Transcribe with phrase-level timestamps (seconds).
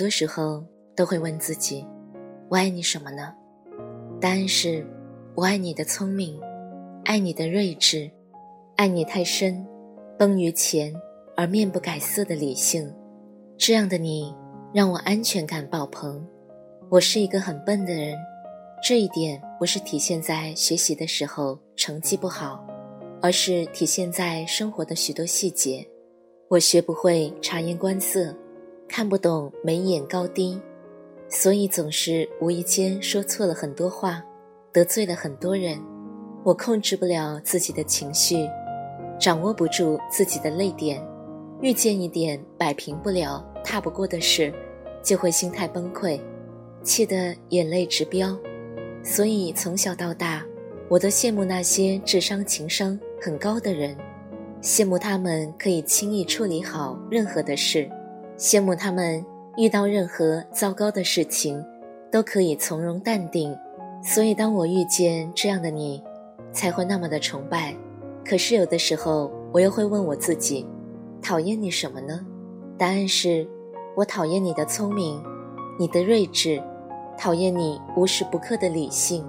[0.00, 0.64] 多时候
[0.96, 1.86] 都会问自己
[2.48, 3.34] ：“我爱你什么呢？”
[4.18, 4.82] 答案是：
[5.34, 6.40] 我爱你的聪明，
[7.04, 8.10] 爱你的睿智，
[8.76, 9.62] 爱你太深，
[10.18, 10.90] 崩于前
[11.36, 12.90] 而面不改色的理性。
[13.58, 14.34] 这样的你
[14.72, 16.26] 让我安全感爆棚。
[16.88, 18.16] 我是一个很笨的人，
[18.82, 22.66] 这一点不是体现在学习的时候成绩不好，
[23.20, 25.86] 而是体现在生活的许多细节。
[26.48, 28.34] 我学不会察言观色。
[28.92, 30.60] 看不懂眉眼高低，
[31.28, 34.20] 所以总是无意间说错了很多话，
[34.72, 35.80] 得罪了很多人。
[36.42, 38.48] 我控制不了自己的情绪，
[39.16, 41.00] 掌握不住自己的泪点，
[41.60, 44.52] 遇见一点摆平不了、踏不过的事，
[45.04, 46.20] 就会心态崩溃，
[46.82, 48.36] 气得眼泪直飙。
[49.04, 50.44] 所以从小到大，
[50.88, 53.96] 我都羡慕那些智商、情商很高的人，
[54.60, 57.88] 羡慕他们可以轻易处理好任何的事。
[58.40, 59.22] 羡慕他们
[59.58, 61.62] 遇到任何糟糕的事情，
[62.10, 63.54] 都可以从容淡定，
[64.02, 66.02] 所以当我遇见这样的你，
[66.50, 67.76] 才会那么的崇拜。
[68.24, 70.66] 可是有的时候，我又会问我自己：
[71.20, 72.18] 讨厌你什么呢？
[72.78, 73.46] 答案是：
[73.94, 75.22] 我讨厌你的聪明，
[75.78, 76.62] 你的睿智，
[77.18, 79.22] 讨厌你无时不刻的理性，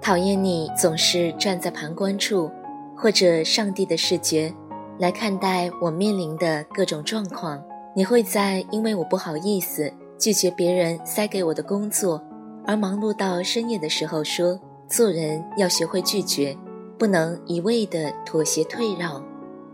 [0.00, 2.50] 讨厌你总是站在旁观处，
[2.96, 4.50] 或者上帝的视觉，
[4.98, 7.62] 来看待我面临的各种状况。
[7.96, 12.22] 你会在因为我不好意思拒绝别人塞给我的工作，
[12.62, 16.54] 而忙碌到深夜的时候说做人要学会拒绝，
[16.98, 19.24] 不能一味的妥协退让。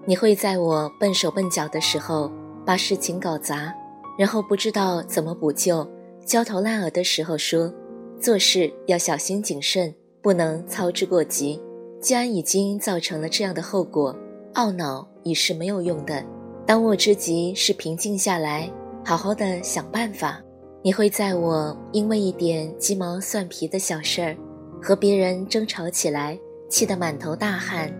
[0.06, 2.31] 你会在我笨手笨脚的时候
[2.65, 3.75] 把事情搞砸，
[4.16, 5.84] 然后不知道怎么补救，
[6.25, 7.75] 焦头烂额的时候说
[8.21, 11.61] 做事要小心谨慎，不能操之过急。
[12.00, 14.16] 既然已经造成了这样的后果，
[14.55, 16.25] 懊恼已是没有用的。
[16.65, 18.71] 当务之急是平静下来，
[19.05, 20.41] 好好的想办法。
[20.81, 24.37] 你会在我因为一点鸡毛蒜皮的小事儿
[24.81, 27.93] 和别人争吵起来，气得满头大汗，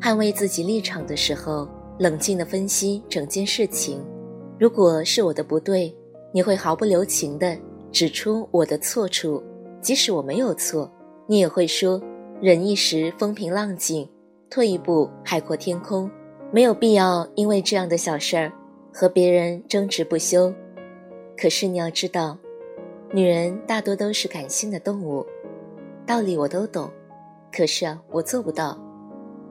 [0.00, 1.68] 捍卫自己立场的时候，
[1.98, 4.02] 冷静地分析整件事情。
[4.58, 5.94] 如果是我的不对，
[6.32, 7.58] 你会毫不留情地
[7.90, 9.42] 指出我的错处，
[9.80, 10.90] 即使我没有错，
[11.26, 12.00] 你也会说
[12.40, 14.08] 忍一时风平浪静，
[14.48, 16.10] 退一步海阔天空。
[16.54, 18.52] 没有必要因为这样的小事儿
[18.92, 20.52] 和别人争执不休。
[21.34, 22.36] 可是你要知道，
[23.10, 25.26] 女人大多都是感性的动物，
[26.06, 26.90] 道理我都懂，
[27.50, 28.78] 可是啊，我做不到。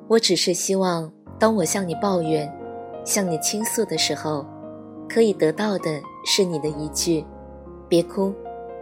[0.08, 2.48] 我只是希望，当我向你抱怨、
[3.04, 4.46] 向你倾诉的时候，
[5.10, 7.26] 可以得到的是你的一句
[7.90, 8.32] ：“别哭，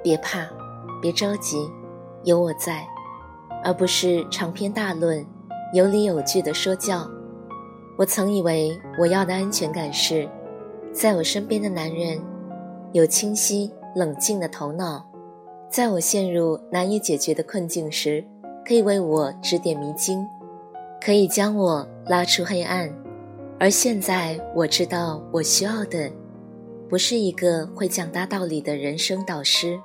[0.04, 0.46] 别怕，
[1.02, 1.58] 别着急，
[2.26, 2.86] 有我在。”
[3.64, 5.26] 而不是长篇大论、
[5.74, 7.10] 有理有据的说教。
[8.00, 10.26] 我曾以为我要的安全感是，
[10.94, 12.18] 在我身边的男人
[12.94, 15.06] 有清晰冷静的头脑，
[15.70, 18.24] 在我陷入难以解决的困境时，
[18.66, 20.26] 可以为我指点迷津，
[21.04, 22.90] 可以将我拉出黑暗。
[23.60, 26.10] 而现在我知道，我需要的
[26.90, 29.78] 不是一个会讲大道理的人生导师，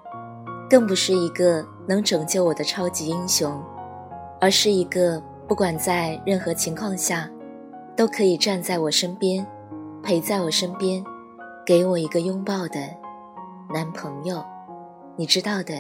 [0.71, 3.61] 更不是一个能拯救我的超级英雄，
[4.41, 7.29] 而是一个不管在任何情况下。
[7.97, 9.47] 都可以站在我身边，
[10.03, 11.05] 陪在我身边，
[11.65, 12.81] 给我一个拥抱的
[13.73, 14.45] 男朋友。
[15.17, 15.75] 你知道的，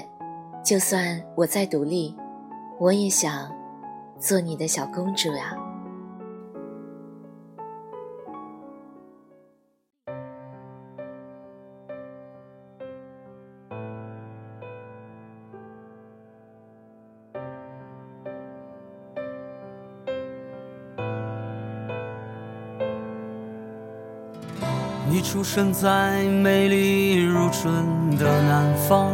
[0.65, 2.17] 就算我再独立，
[2.79, 3.51] 我也想
[4.19, 5.57] 做你的小公主呀。
[25.07, 29.13] 你出生在美丽如春的南方，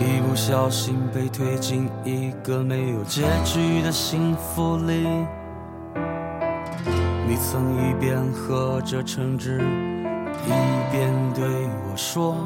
[0.00, 5.06] 一不小心被推进一个没有结局的幸福里。
[7.26, 9.58] 你曾一边喝着橙汁，
[10.44, 10.50] 一
[10.90, 12.36] 边对我说：“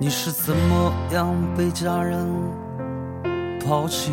[0.00, 2.26] 你是怎么样被家人
[3.64, 4.10] 抛弃？”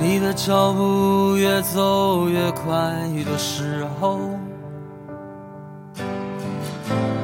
[0.00, 2.70] 你的脚步越走越快
[3.24, 4.18] 的时候，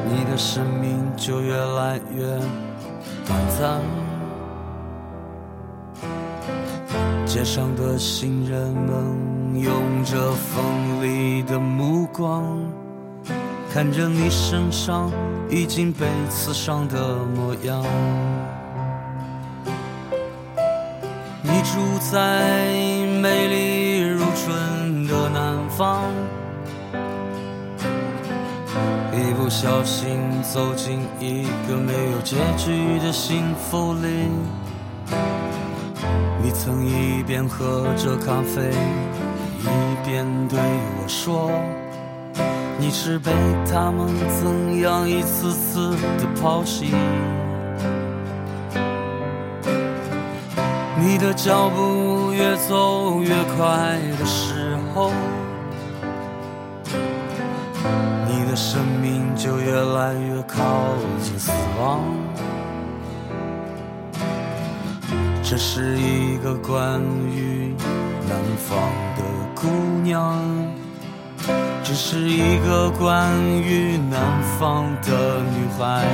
[0.08, 2.24] 你的生命就越来越
[3.26, 3.80] 短暂。
[7.24, 12.44] 街上的行人们用着锋利的目光，
[13.72, 15.10] 看着你身上
[15.48, 17.82] 已经被刺伤的模样。
[21.64, 21.79] 住
[22.11, 22.67] 在
[23.20, 26.03] 美丽如春的南方，
[29.12, 34.29] 一不小心走进一个没有结局的幸福里。
[36.43, 38.70] 你曾一边喝着咖啡，
[39.61, 41.50] 一边对我说
[42.76, 43.31] ：“你是被
[43.70, 44.08] 他们
[44.41, 46.91] 怎样一次次的抛弃？”
[51.04, 55.10] 你的脚步越走越快的时候，
[58.28, 60.56] 你的生命就越来越靠
[61.20, 61.50] 近死
[61.81, 62.00] 亡。
[65.43, 67.75] 这是一个关于
[68.28, 68.78] 南方
[69.16, 69.22] 的
[69.56, 69.66] 姑
[70.05, 70.38] 娘，
[71.82, 76.06] 这是一个关于南方的女孩。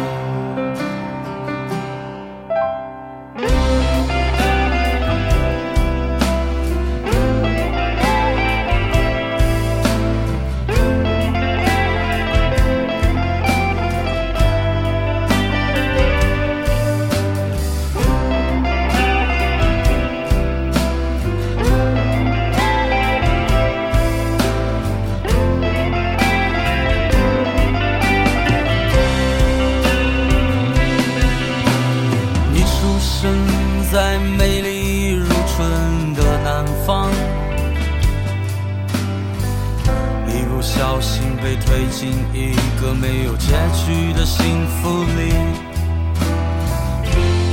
[41.01, 45.33] 心被推进一个没有结局的幸福里，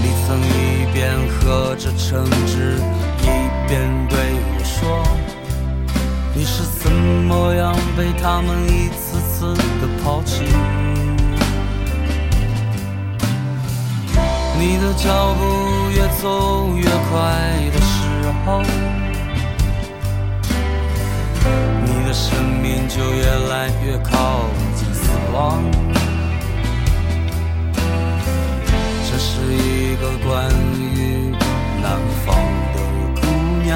[0.01, 2.79] 你曾一边喝着橙汁，
[3.21, 3.25] 一
[3.67, 4.17] 边对
[4.57, 5.03] 我说
[6.33, 10.43] ：“你是怎么样被他们一次次的抛弃？”
[14.57, 17.19] 你的脚步越走越快
[17.71, 19.04] 的时候。
[22.15, 22.31] 生
[22.61, 25.61] 命就越来越靠近死亡。
[29.05, 31.35] 这是一个关于
[31.83, 32.33] 南方
[32.73, 32.77] 的
[33.19, 33.27] 姑
[33.65, 33.75] 娘，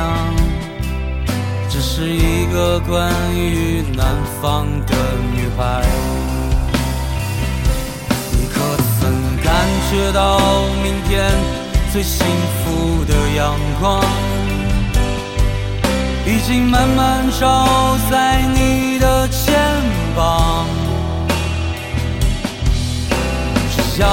[1.69, 4.95] 这是一个关于南方的
[5.35, 5.83] 女孩。
[8.31, 8.55] 你可
[9.01, 9.11] 曾
[9.43, 9.47] 感
[9.91, 10.39] 觉到
[10.81, 11.29] 明天
[11.91, 12.25] 最幸
[12.63, 14.01] 福的阳光？
[16.25, 17.97] 已经慢慢照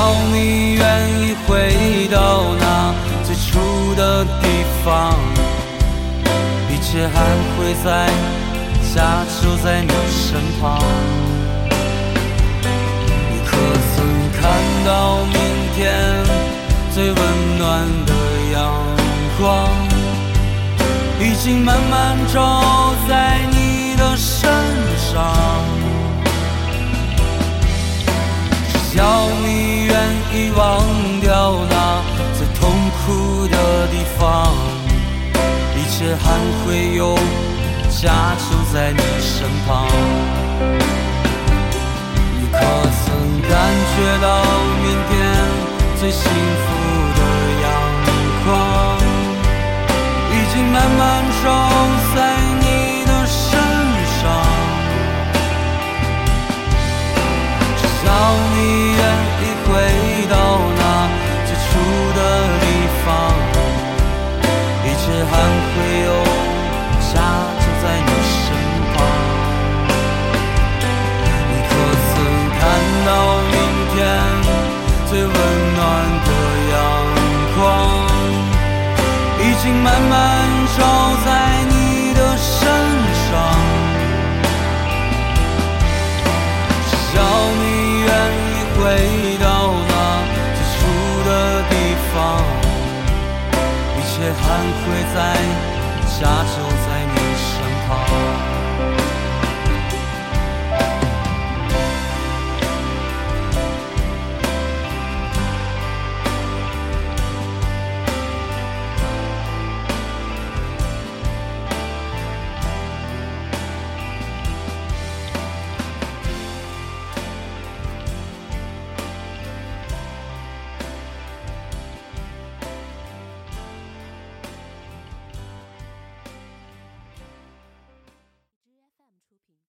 [0.06, 0.85] 只要你愿
[1.20, 2.94] 意回到那
[3.25, 4.47] 最初的地
[4.85, 5.19] 方，
[6.70, 7.14] 一切还
[7.58, 8.06] 会在
[8.94, 10.81] 家就在你身旁。
[11.73, 13.50] 你可
[13.97, 14.06] 曾
[14.41, 14.43] 看
[14.85, 15.35] 到明
[15.75, 15.82] 天
[16.94, 17.19] 最温
[17.59, 17.64] 暖
[18.06, 18.12] 的
[18.52, 18.56] 阳
[19.41, 19.69] 光？
[21.19, 24.49] 已经慢慢照在你的身
[24.97, 25.35] 上，
[28.88, 29.04] 只要
[29.45, 29.75] 你
[30.57, 30.64] 忘
[31.21, 31.75] 掉那
[32.37, 33.57] 最痛苦的
[33.88, 34.55] 地方，
[35.75, 36.25] 一切还
[36.64, 37.14] 会有
[37.90, 38.05] 家
[38.38, 39.87] 就在你身旁。
[42.38, 43.07] 你可曾
[43.49, 43.52] 感
[43.93, 44.26] 觉到
[44.83, 45.12] 明天
[45.99, 46.66] 最幸福
[47.16, 47.21] 的
[47.62, 47.64] 阳
[48.45, 48.49] 光？
[50.28, 51.00] 已经慢慢
[51.43, 51.45] 照
[94.33, 95.18] 还会在
[96.06, 96.86] 下周